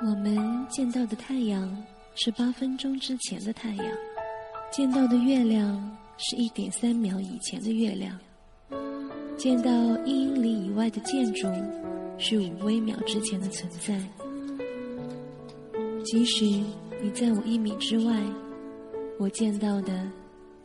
[0.00, 1.76] 我们见到的太阳
[2.14, 3.84] 是八分钟之前的太阳，
[4.70, 8.16] 见到的月亮是一点三秒以前的月亮，
[9.36, 9.70] 见到
[10.04, 11.48] 一英里以外的建筑
[12.16, 14.00] 是五微秒之前的存在。
[16.04, 16.44] 即使
[17.02, 18.22] 你在我一米之外，
[19.18, 20.08] 我见到的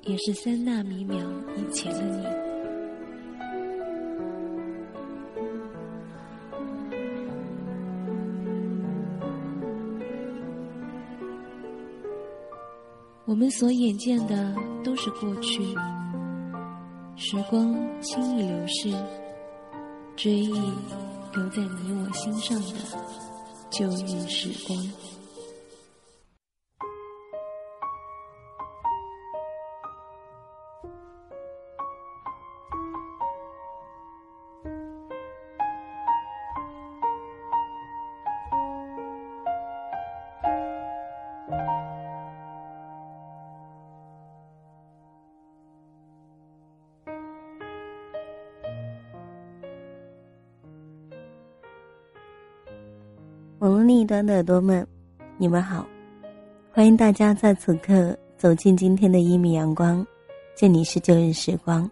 [0.03, 1.17] 也是三纳米秒
[1.57, 2.42] 以前的你。
[13.25, 15.63] 我们所眼见的都是过去，
[17.15, 18.91] 时光轻易流逝，
[20.17, 20.51] 追忆
[21.33, 22.75] 留在你我心上的
[23.69, 24.77] 旧日时光。
[53.63, 54.85] 网络另一端的耳朵们，
[55.37, 55.87] 你们好！
[56.69, 60.05] 欢迎大家在此刻走进今天的一米阳光，
[60.53, 61.89] 这里是旧日时光，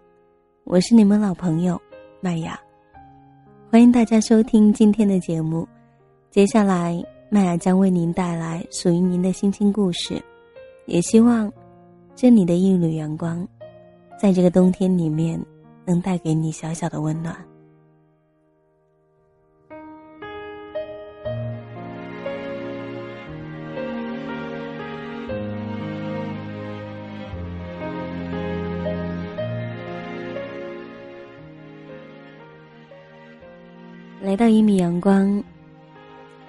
[0.65, 1.81] 我是你们老朋友
[2.19, 2.59] 麦雅。
[3.69, 5.65] 欢迎大家收听今天的节目，
[6.29, 10.21] 接下来麦雅将为您带来属于您的心情故事，
[10.87, 11.49] 也希望
[12.15, 13.47] 这里的一缕阳光，
[14.19, 15.41] 在这个冬天里面
[15.85, 17.33] 能带给你小小的温暖。
[34.31, 35.43] 来到一米阳光，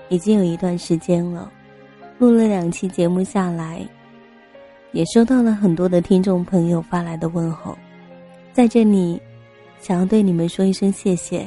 [0.08, 1.50] 已经有一段时间了。
[2.16, 3.84] 录了两期节目下来，
[4.92, 7.76] 也收到了很多的听众朋友发来的问候，
[8.53, 9.21] 在这里，
[9.81, 11.44] 想要对你们说一声谢谢。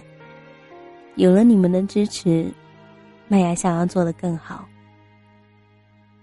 [1.15, 2.51] 有了你们的支持，
[3.29, 4.67] 麦芽想要做的更好。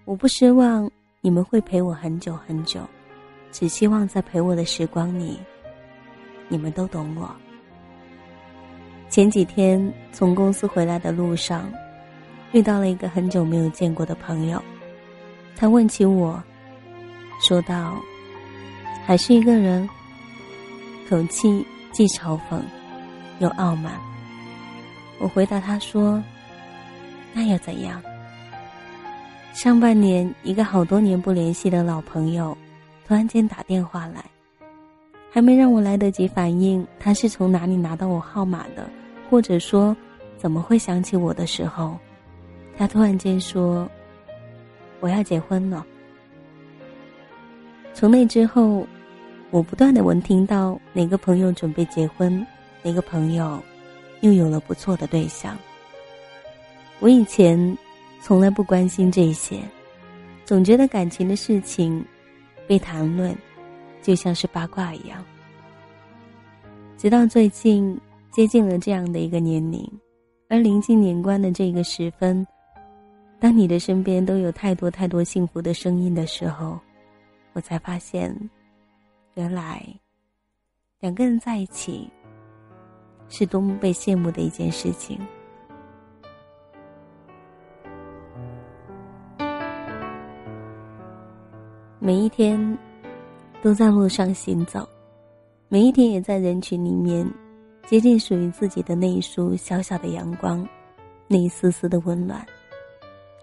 [0.05, 0.87] 我不奢望
[1.21, 2.81] 你们会陪我很久很久，
[3.51, 5.39] 只希望在陪我的时光里，
[6.49, 7.35] 你们都懂我。
[9.13, 11.71] 前几天从公司回来的路上，
[12.51, 14.59] 遇到了一个很久没有见过的朋友，
[15.55, 16.41] 他问起我，
[17.47, 17.95] 说道
[19.05, 19.87] ：“还是一个人。”
[21.07, 22.59] 口气既嘲讽
[23.37, 23.93] 又傲慢。
[25.19, 26.19] 我回答他说
[27.33, 28.01] ：“那又怎样？
[29.53, 32.57] 上半年一个好多年不联系的老朋友，
[33.07, 34.25] 突然间打电话来，
[35.31, 38.89] 还没让我来得及反应他是从哪里拿到我号码的。”
[39.33, 39.97] 或者说，
[40.37, 41.97] 怎么会想起我的时候，
[42.77, 43.89] 他突然间说
[45.01, 45.83] ：“我要结婚了。”
[47.95, 48.85] 从那之后，
[49.49, 52.45] 我不断的闻听到哪个朋友准备结婚，
[52.83, 53.59] 哪个朋友
[54.21, 55.57] 又有了不错的对象。
[56.99, 57.75] 我以前
[58.21, 59.57] 从来不关心这些，
[60.45, 62.05] 总觉得感情的事情
[62.67, 63.35] 被谈论
[63.99, 65.25] 就像是八卦一样。
[66.99, 67.99] 直到最近。
[68.33, 69.87] 接近了这样的一个年龄，
[70.49, 72.43] 而临近年关的这个时分，
[73.39, 76.79] 当你的身边都有太多太多幸福的声音的时候，
[77.53, 78.35] 我才发现，
[79.35, 79.85] 原来
[80.99, 82.09] 两个人在一起
[83.29, 85.19] 是多么被羡慕的一件事情。
[91.99, 92.77] 每一天
[93.61, 94.89] 都在路上行走，
[95.67, 97.31] 每一天也在人群里面。
[97.85, 100.67] 接近属于自己的那一束小小的阳光，
[101.27, 102.45] 那一丝丝的温暖。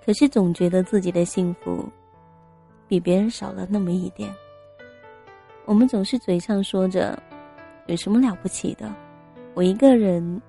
[0.05, 1.87] 可是总觉得自己的幸福
[2.89, 4.34] 比别人少了那么一点。
[5.67, 7.23] 我们总是嘴上说着
[7.87, 8.93] 有什么了不起的，
[9.55, 10.41] 我一个人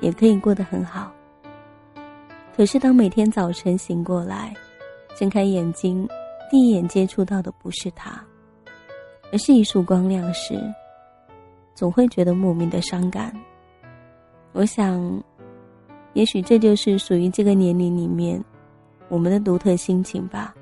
[0.00, 1.12] 也可以过得很好。
[2.56, 4.52] 可是当每天早晨醒过来，
[5.14, 6.08] 睁开眼睛，
[6.50, 8.18] 第一眼接触到的不是他，
[9.30, 10.58] 而是一束光亮时。
[11.76, 13.30] 总会觉得莫名的伤感。
[14.52, 15.22] 我想，
[16.14, 18.42] 也许这就是属于这个年龄里面
[19.10, 20.54] 我们的独特心情吧。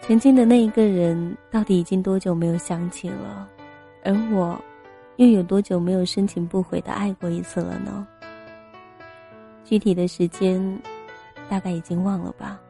[0.00, 3.48] 曾经的那一个人，到底已经多久没有想起了？
[4.04, 4.56] 而我，
[5.16, 8.06] 又有多久没有深情不悔的爱过一次了呢？
[9.64, 10.80] 具体的时间，
[11.48, 12.60] 大概已经忘了吧。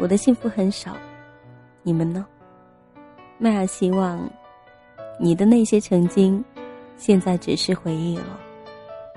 [0.00, 0.96] 我的幸福很少，
[1.84, 2.26] 你们呢？
[3.38, 4.28] 麦尔希望。
[5.22, 6.42] 你的那些曾经，
[6.96, 8.40] 现在只是回忆了，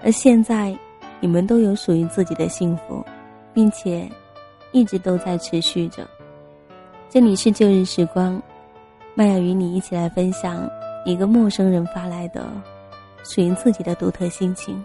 [0.04, 0.78] 而现在
[1.22, 3.02] 你们都有属于自己的幸福，
[3.54, 4.06] 并且
[4.74, 6.06] 一直都在持续着。
[7.10, 8.42] 这里是旧日时光，
[9.16, 10.70] 麦雅与你一起来分享
[11.06, 12.52] 一个陌生人发来的
[13.24, 14.84] 属于自己的独特心情，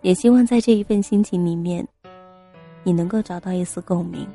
[0.00, 1.86] 也希望在这一份心情里面，
[2.82, 4.26] 你能够找到一丝共鸣。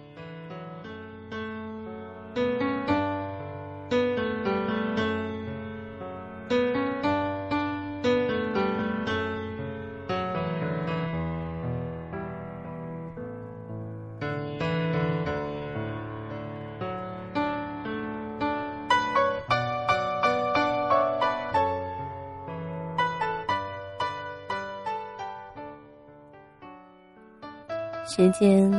[28.16, 28.72] 时间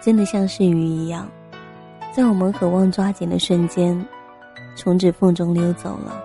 [0.00, 1.28] 真的像是鱼一样，
[2.10, 4.04] 在我们渴望抓紧的瞬间，
[4.74, 6.20] 从指缝中溜走了。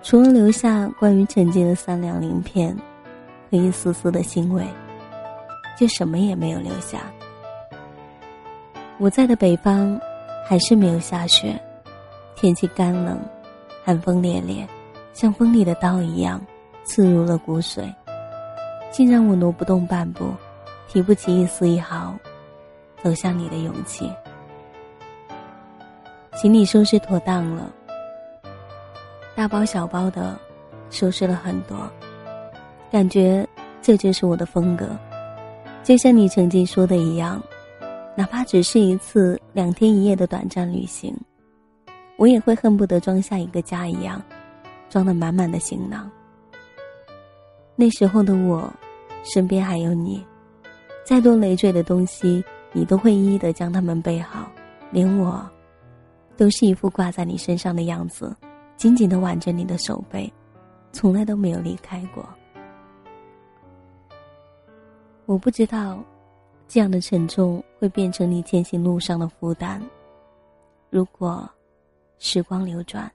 [0.00, 2.72] 除了留下关于曾经的三两鳞片
[3.50, 4.64] 和一丝丝的欣慰，
[5.76, 7.00] 就什么也没有留下。
[8.98, 10.00] 我在的北方
[10.48, 11.60] 还是没有下雪，
[12.36, 13.18] 天气干冷，
[13.84, 14.64] 寒风烈烈，
[15.12, 16.40] 像锋利的刀一样
[16.84, 17.92] 刺入了骨髓，
[18.92, 20.32] 竟让我挪不动半步。
[20.96, 22.18] 提不起一丝一毫
[23.04, 24.10] 走向你的勇气。
[26.32, 27.70] 行李收拾妥当了，
[29.34, 30.40] 大包小包的
[30.88, 31.76] 收拾了很多，
[32.90, 33.46] 感觉
[33.82, 34.88] 这就是我的风格。
[35.84, 37.42] 就像你曾经说的一样，
[38.14, 41.14] 哪怕只是一次两天一夜的短暂旅行，
[42.16, 44.18] 我也会恨不得装下一个家一样，
[44.88, 46.10] 装得满满的行囊。
[47.74, 48.72] 那时候的我，
[49.24, 50.26] 身边还有你。
[51.06, 54.50] 再多累赘的东西，你都会一一的将它们备好，
[54.90, 55.48] 连我，
[56.36, 58.34] 都是一副挂在你身上的样子，
[58.76, 60.28] 紧紧的挽着你的手背，
[60.90, 62.28] 从来都没有离开过。
[65.26, 66.02] 我不知道，
[66.66, 69.80] 这样的沉重会变成你前行路上的负担。
[70.90, 71.48] 如果
[72.18, 73.08] 时光流转，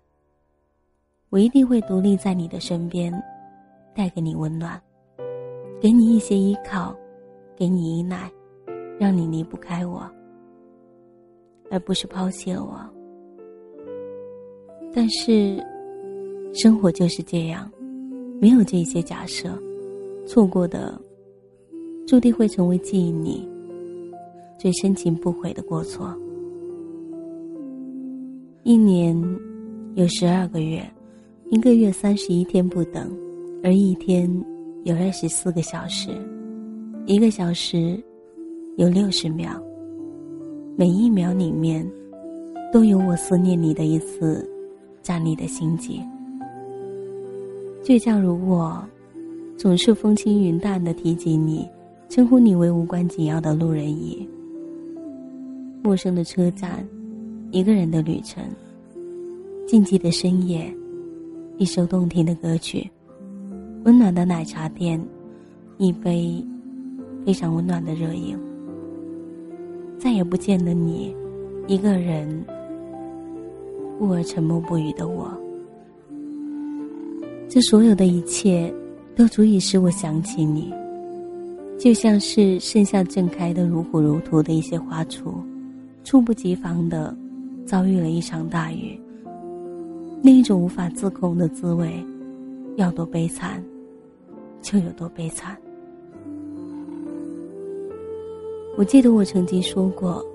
[1.29, 3.11] 我一定会独立在你的身边，
[3.93, 4.81] 带给你温暖，
[5.81, 6.95] 给你一些依靠。
[7.61, 8.27] 给你依赖，
[8.99, 10.01] 让你离不开我，
[11.69, 12.75] 而不是抛弃了我。
[14.91, 15.63] 但是，
[16.55, 17.71] 生活就是这样，
[18.41, 19.55] 没有这些假设，
[20.25, 20.99] 错过的，
[22.07, 23.47] 注定会成为记忆里
[24.57, 26.11] 最深情不悔的过错。
[28.63, 29.15] 一年
[29.93, 30.83] 有十二个月，
[31.51, 33.15] 一个月三十一天不等，
[33.63, 34.27] 而一天
[34.83, 36.09] 有二十四个小时。
[37.07, 38.01] 一个小时
[38.77, 39.59] 有六十秒，
[40.77, 41.85] 每一秒里面
[42.71, 44.47] 都有我思念你的一次
[45.01, 45.93] 站立的心结。
[47.83, 48.81] 倔强如我，
[49.57, 51.67] 总是风轻云淡的提及你，
[52.07, 54.27] 称呼你为无关紧要的路人乙。
[55.81, 56.87] 陌生的车站，
[57.49, 58.43] 一个人的旅程，
[59.67, 60.71] 静寂的深夜，
[61.57, 62.89] 一首动听的歌曲，
[63.85, 65.03] 温暖的奶茶店，
[65.77, 66.41] 一杯。
[67.25, 68.37] 非常温暖的热影，
[69.99, 71.15] 再也不见的你，
[71.67, 72.43] 一个人，
[73.99, 75.31] 故而沉默不语的我。
[77.47, 78.73] 这所有的一切，
[79.15, 80.73] 都足以使我想起你，
[81.77, 85.33] 就像是盛夏正开的如火如荼的一些花簇，
[86.03, 87.15] 猝不及防的
[87.65, 88.99] 遭遇了一场大雨。
[90.23, 91.91] 那一种无法自控的滋味，
[92.77, 93.63] 要多悲惨，
[94.61, 95.57] 就有多悲惨。
[98.81, 100.25] 我记得我曾经说过，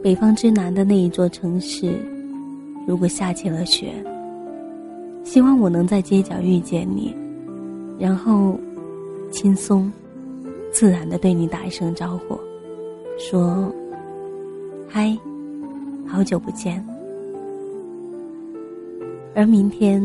[0.00, 1.92] 北方之南的那一座城市，
[2.86, 3.92] 如果下起了雪，
[5.24, 7.12] 希望我能在街角遇见你，
[7.98, 8.56] 然后
[9.28, 9.92] 轻松、
[10.70, 12.38] 自然的对你打一声招呼，
[13.18, 13.74] 说
[14.86, 15.18] ：“嗨，
[16.06, 16.80] 好久不见。”
[19.34, 20.00] 而明天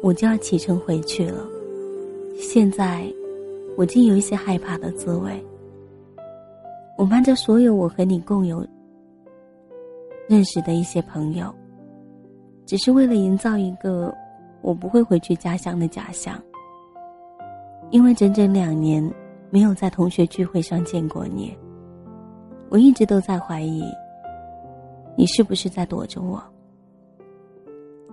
[0.00, 1.48] 我就要启程回去了，
[2.36, 3.06] 现在
[3.76, 5.30] 我竟有一些害怕的滋味。
[7.02, 8.64] 我瞒着所有我和你共有
[10.28, 11.52] 认识的一些朋友，
[12.64, 14.14] 只是为了营造一个
[14.60, 16.40] 我不会回去家乡的假象。
[17.90, 19.02] 因为整整两年
[19.50, 21.58] 没有在同学聚会上见过你，
[22.68, 23.82] 我一直都在怀疑
[25.16, 26.40] 你是不是在躲着我。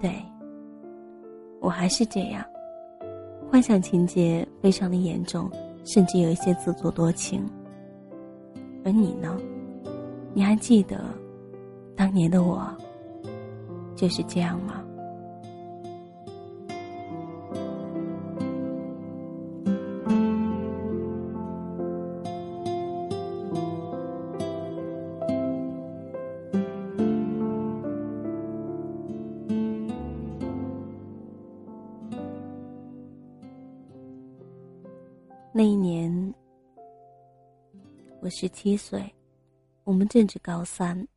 [0.02, 0.12] 对，
[1.60, 2.44] 我还是这样，
[3.52, 5.48] 幻想情节非常的严重，
[5.86, 7.48] 甚至有一些自作多情。
[8.84, 9.38] 而你呢？
[10.34, 11.04] 你还记得
[11.96, 12.66] 当年的我
[13.96, 14.84] 就是这样吗？
[35.52, 36.34] 那一年
[38.22, 39.02] 我十七岁，
[39.86, 41.08] 我们正值高三。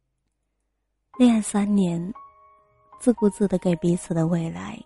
[1.18, 2.00] 恋爱三年，
[3.00, 4.78] 自顾自的给彼此的未来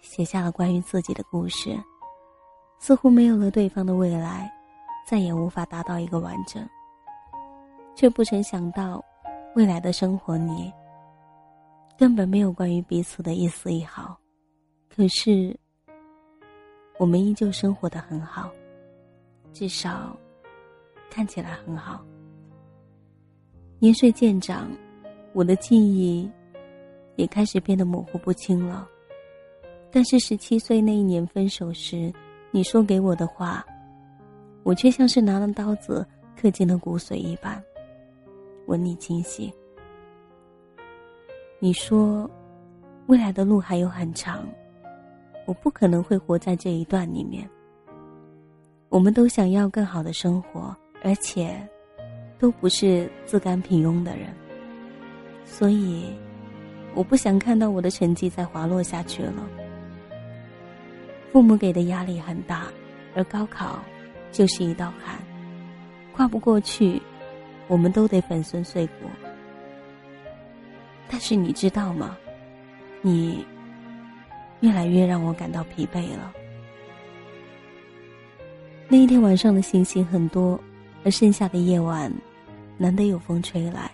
[0.00, 1.76] 写下了关于自己的故事，
[2.78, 4.48] 似乎没有了对方的未来，
[5.04, 6.64] 再也无法达到一个完整。
[7.96, 9.04] 却不曾想到，
[9.56, 10.72] 未来的生活里
[11.98, 14.16] 根本没有关于彼此的一丝一毫。
[14.88, 15.58] 可是，
[16.96, 18.52] 我们依旧生活的很好，
[19.52, 20.16] 至少
[21.10, 22.02] 看起来很好。
[23.78, 24.70] 年岁渐长。
[25.32, 26.28] 我的记忆
[27.14, 28.88] 也开始变得模糊不清了，
[29.92, 32.12] 但是十七岁那一年分手时，
[32.50, 33.64] 你说给我的话，
[34.64, 36.04] 我却像是拿了刀子
[36.36, 37.62] 刻进了骨髓一般，
[38.66, 39.54] 纹理清晰。
[41.60, 42.28] 你说，
[43.06, 44.44] 未来的路还有很长，
[45.46, 47.48] 我不可能会活在这一段里面。
[48.88, 51.56] 我们都想要更好的生活，而且，
[52.38, 54.28] 都不是自甘平庸的人。
[55.44, 56.12] 所以，
[56.94, 59.48] 我不想看到我的成绩再滑落下去了。
[61.32, 62.66] 父母给的压力很大，
[63.14, 63.80] 而高考
[64.32, 65.16] 就是一道坎，
[66.12, 67.00] 跨不过去，
[67.68, 69.08] 我们都得粉身碎骨。
[71.08, 72.16] 但是你知道吗？
[73.02, 73.46] 你
[74.60, 76.32] 越来越让我感到疲惫了。
[78.88, 80.60] 那一天晚上的星星很多，
[81.04, 82.12] 而剩下的夜晚，
[82.76, 83.90] 难得有风吹来。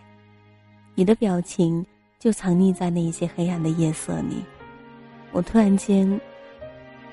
[0.94, 1.84] 你的表情
[2.18, 4.42] 就藏匿在那一些黑暗的夜色里，
[5.32, 6.20] 我突然间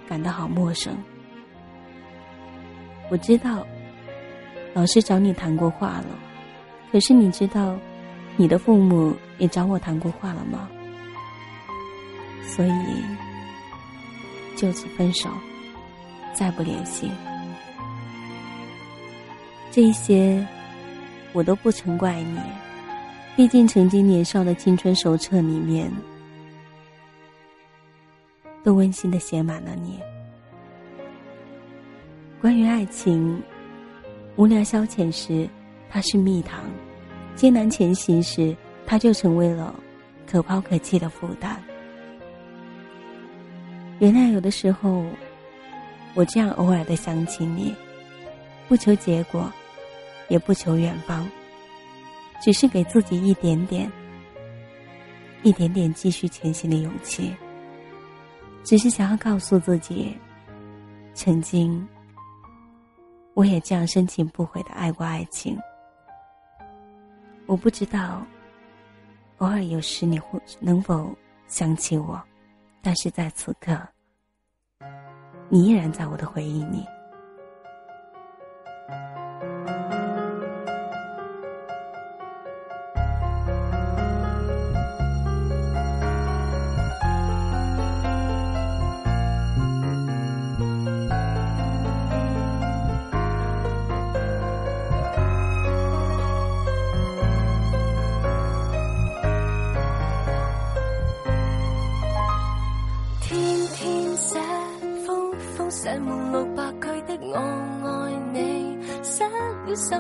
[0.08, 0.96] 感到好陌生。
[3.10, 3.66] 我知道
[4.74, 6.08] 老师找你谈过话了，
[6.92, 7.78] 可是你知道
[8.38, 10.70] 你的父母也找我谈过话了吗？
[12.44, 12.72] 所以
[14.56, 15.30] 就此分手，
[16.34, 17.10] 再不联系。
[19.76, 20.46] 这些
[21.32, 22.40] 我都不曾怪你。
[23.36, 25.92] 毕竟，曾经年少的青春手册里面，
[28.64, 30.00] 都温馨的写满了你。
[32.40, 33.42] 关于爱情，
[34.36, 35.50] 无聊消遣时，
[35.90, 36.62] 它是蜜糖；
[37.36, 39.74] 艰难前行时，它就成为了
[40.28, 41.60] 可抛可弃的负担。
[43.98, 45.04] 原谅，有的时候，
[46.14, 47.74] 我这样偶尔的想起你，
[48.68, 49.52] 不求结果，
[50.30, 51.30] 也不求远方。
[52.42, 53.90] 只是给自己一点点、
[55.44, 57.34] 一点点继续前行的勇气。
[58.66, 60.18] 只是想要告诉自己，
[61.14, 61.88] 曾经
[63.34, 65.58] 我也这样深情不悔的爱过爱情。
[67.46, 68.26] 我不知道，
[69.38, 71.16] 偶尔有时你会能否
[71.48, 72.22] 想起我，
[72.82, 73.78] 但是在此刻，
[75.48, 76.86] 你依然在我的回忆里。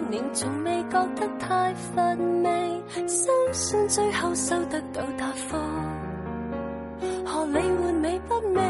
[0.09, 2.03] 年从未觉得太乏
[2.43, 5.57] 味，相信最后收得到答复。
[7.25, 8.61] 何理换美不美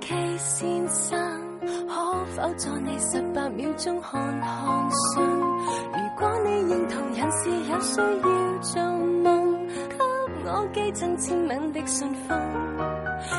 [0.00, 1.18] ？K 先生，
[1.60, 5.22] 可否在你十八秒钟看看信？
[5.22, 8.82] 如果你认同人是有需要做
[9.22, 9.96] 梦，给
[10.44, 12.38] 我寄赠签名的信封，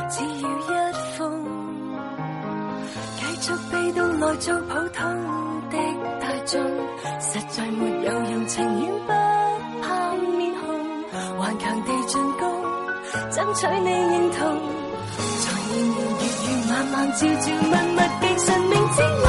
[0.10, 1.46] 只要一封。
[3.18, 5.04] 继续被动来做普通
[5.70, 5.78] 的
[6.48, 6.64] 中，
[7.20, 9.12] 实在没有用，情愿不
[9.82, 10.66] 怕面红，
[11.38, 12.50] 顽强地进攻，
[13.32, 14.40] 争取你认同。
[15.44, 19.28] 在年年月月晚晚朝朝密密寄信，明知我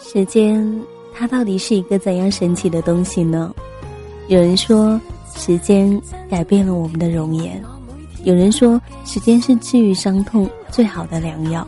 [0.00, 0.64] 时间，
[1.14, 3.54] 它到底是一个怎样神奇的东西呢？
[4.28, 5.00] 有人说，
[5.34, 6.00] 时间
[6.30, 7.62] 改变了我们的容颜，
[8.24, 11.62] 有人说，时间是治愈伤痛最好的良药；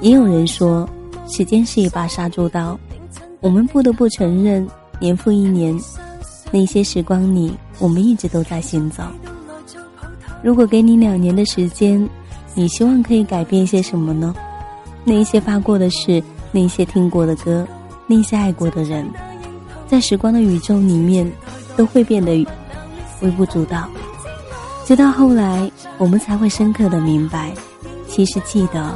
[0.00, 0.88] 也有人说，
[1.28, 2.78] 时间是一把杀猪刀。
[3.40, 4.66] 我们不得不承认，
[5.00, 5.78] 年复一年，
[6.50, 9.02] 那些时光里，我们一直都在行走。
[10.42, 12.08] 如果给你两年的时间，
[12.54, 14.34] 你希望可以改变些什么呢？
[15.04, 16.22] 那些发过的事，
[16.52, 17.66] 那些听过的歌，
[18.06, 19.04] 那些爱过的人，
[19.88, 21.28] 在时光的宇宙里面，
[21.76, 22.46] 都会变得
[23.22, 23.88] 微不足道。
[24.84, 27.52] 直到后来，我们才会深刻的明白，
[28.06, 28.94] 其实记得，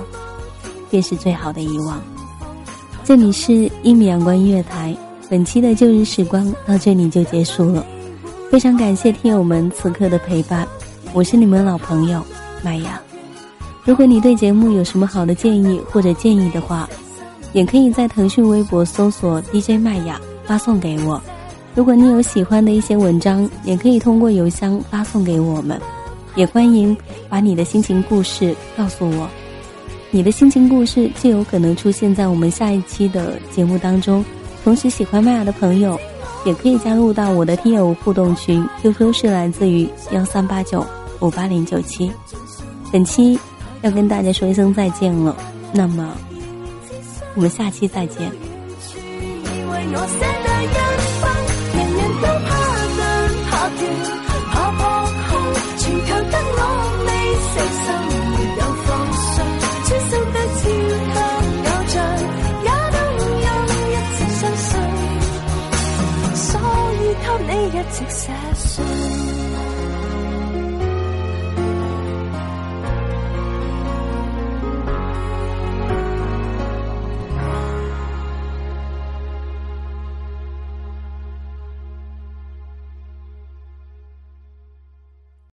[0.90, 2.00] 便是最好的遗忘。
[3.02, 4.96] 这里是一米阳光音乐台，
[5.30, 7.86] 本期的旧日时光到这里就结束了。
[8.50, 10.66] 非常感谢听友们此刻的陪伴，
[11.12, 12.20] 我是你们老朋友
[12.62, 13.00] 麦雅。
[13.84, 16.88] 如果你对节目有什么好的建议或者建议的话，
[17.56, 21.18] 也可以在腾讯微博搜索 DJ 麦雅发送给我。
[21.74, 25.80] 如果你有喜欢的一些文章，也可以通过邮箱发送给我们。
[26.34, 26.94] 也欢迎
[27.30, 29.26] 把你的心情故事告诉我。
[30.10, 34.22] 你的心情故事就有可能出现在我们下一期的节目当中。
[34.62, 35.98] 同时，喜欢麦雅的朋友
[36.44, 40.84] 也可以加入到我的听友互动群，QQ 是来自于幺三八九
[41.20, 42.12] 五八零九七。
[42.92, 43.38] 本期
[43.80, 45.34] 要跟大家说一声再见了，
[45.72, 46.14] 那么
[47.36, 48.32] 我们下期再见。